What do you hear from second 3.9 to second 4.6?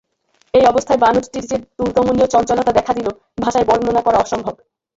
করা অসম্ভব।